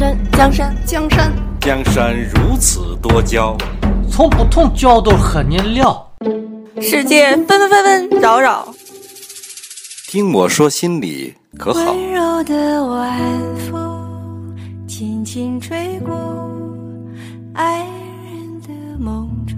[0.00, 3.54] 山，江山，江山，江山如此多娇，
[4.10, 6.10] 从不同角度和你聊。
[6.80, 8.74] 世界纷纷纷纷扰扰，
[10.08, 11.92] 听我说心里可好？
[11.92, 13.20] 温柔的晚
[13.70, 14.56] 风
[14.88, 16.14] 轻轻吹过
[17.52, 17.80] 爱
[18.24, 19.54] 人的梦中。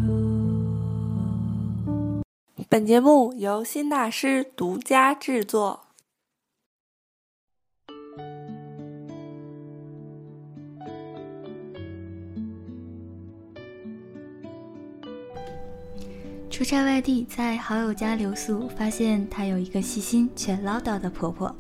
[2.68, 5.78] 本节目由新大师独家制作。
[16.52, 21.52] 出差外地，在好友家留宿，发现她有一个细心却唠叨的婆婆，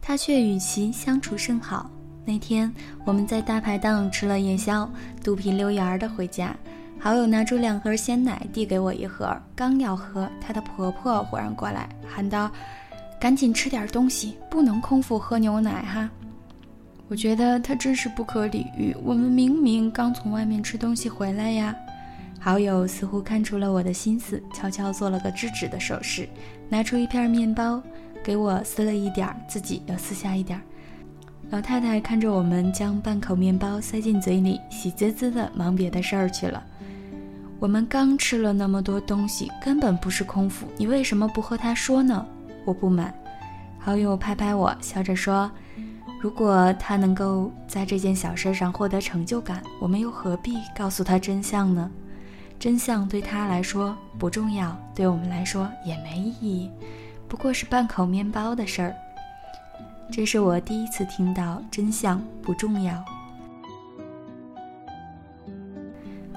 [0.00, 1.90] 她却与其相处甚好。
[2.24, 2.72] 那天
[3.04, 4.90] 我们在大排档吃了夜宵，
[5.22, 6.56] 肚皮溜圆儿的回家，
[6.98, 12.50] 好友拿出两盒鲜奶递给我一盒，刚要喝，她的婆婆忽然过来喊道
[13.20, 16.08] ：“赶紧吃点东西，不能空腹喝牛奶哈！”
[17.08, 21.76] 我觉得她真是不可理喻，我们明明刚从外面吃东西回来呀。
[22.42, 26.26] 好友似乎看出了我的心思，悄悄做了个制止的手势，
[26.70, 27.82] 拿出一片面包
[28.24, 30.62] 给我撕了一点儿，自己又撕下一点儿。
[31.50, 36.64] 老太太看着我们将半口面包塞进嘴里，喜滋滋的忙别的事儿去了。
[37.58, 42.26] 我们刚吃了那么多东西，根本不是空腹，你为什么不和她说呢？
[42.64, 43.12] 我不满。
[43.78, 45.50] 好友拍拍我，笑着说
[46.22, 51.90] ：“如果她能够在这件小事上获得成就感，我们又何必告诉她真相呢？”
[52.60, 56.70] 真相对他来说不重要，对我们来说也没意义，
[57.26, 58.94] 不过是半口面包的事儿。
[60.12, 63.02] 这是我第一次听到真相不重要。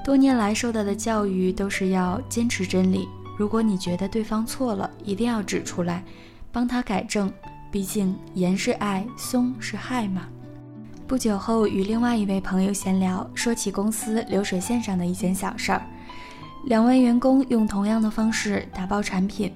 [0.02, 3.06] 多年来受到的教育都是要坚持真理，
[3.38, 6.06] 如果你觉得对方错了，一定要指出来，
[6.54, 7.30] 帮他改正。
[7.70, 10.28] 毕竟严是爱，松是害嘛。
[11.06, 15.82] 不久后与另外一位朋友闲聊，说起公司流水线上的一件小事儿。
[16.66, 19.52] 两位员工用同样的方式打包产品，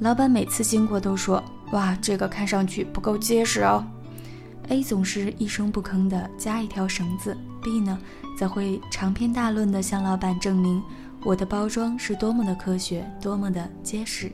[0.00, 3.84] 老板每次经过都说：“哇，这个看上去不够结实哦。
[4.68, 7.98] ”A 总是一声不吭地加一条绳子，B 呢
[8.38, 10.82] 则会长篇大论地向老板证明
[11.24, 14.30] 我的包装是多么的科学，多么的结实。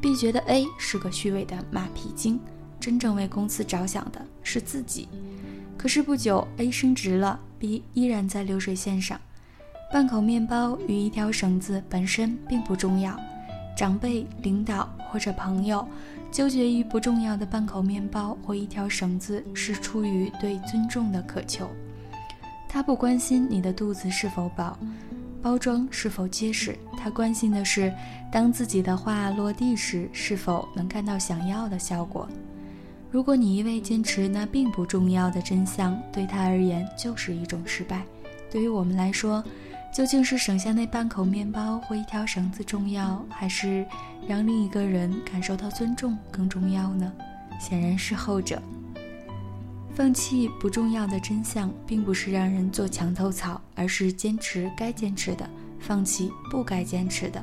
[0.00, 2.40] B 觉得 A 是个虚伪的马屁精，
[2.80, 5.08] 真正为公司着想的是自己。
[5.78, 9.18] 可是不久，A 升职了，B 依然在流水线上。
[9.88, 13.18] 半口面包与一条绳子本身并不重要，
[13.76, 15.86] 长辈、领导或者朋友
[16.32, 21.68] 纠结于不重要的半口面包或一条绳子，是出于对尊重的渴求。
[22.68, 24.76] 他不关心你的肚子是否饱，
[25.40, 27.92] 包装是否结实，他关心的是，
[28.30, 32.28] 当自己的话落地时，是否能看到想要的效果。
[33.08, 38.02] 如果你一味坚持那并不重要的真相，对他而言就是一种失败。
[38.50, 39.42] 对于我们来说，
[39.96, 43.82] 究竟是省下那半口面包或一条绳子重要，还是
[44.28, 47.10] 让另一个人感受到尊重更重要呢？
[47.58, 48.60] 显然是后者。
[49.94, 55.48] 放弃不重要的真相，并不是让人做墙头草，而是坚持该坚持的，
[55.80, 57.42] 放弃不该坚持的。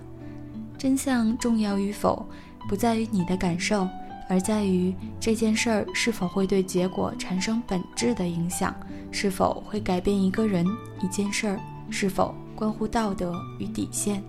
[0.78, 2.24] 真相重要与否，
[2.70, 3.90] 不在于你的感受，
[4.30, 8.76] 而在于这件事儿是否会对结果产生本质的影响，
[9.12, 10.64] 是否会改变一个人、
[11.02, 11.60] 一件事儿，
[11.90, 12.32] 是否。
[12.56, 14.24] 关乎道德与底线。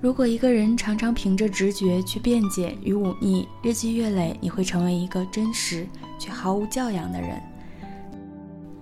[0.00, 5.86] 如果一个人常常凭着直觉去辩解与忤逆，日积月累，你会成为一个真实
[6.18, 7.40] 却毫无教养的人。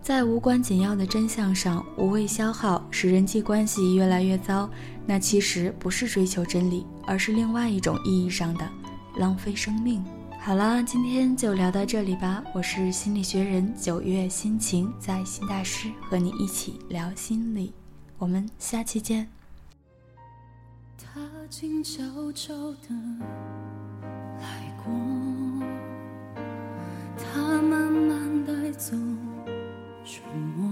[0.00, 4.68] 在无关紧要的真相上无谓消耗，使人际关系越来越糟，
[5.06, 8.68] 那其实不是追求真理，而是另外一种意义上的
[9.16, 10.04] 浪费生命。
[10.40, 12.42] 好了，今天就聊到这里吧。
[12.52, 17.72] 我是心理学人九月心情，在新大师和你一起聊心理。
[18.22, 19.26] 我们下期见。
[20.96, 22.00] 他静悄
[22.32, 22.94] 悄的
[24.38, 24.92] 来过，
[27.18, 28.96] 他慢慢带走
[30.04, 30.22] 沉
[30.56, 30.70] 默，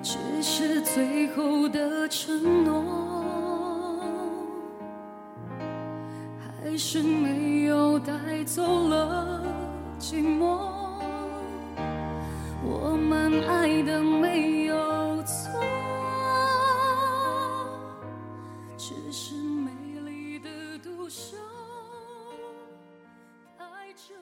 [0.00, 4.00] 只是最后的承诺，
[6.38, 9.42] 还是没有带走了
[9.98, 10.56] 寂寞。
[12.62, 14.63] 我们爱的每。
[21.04, 21.36] 不休
[23.58, 24.14] 太久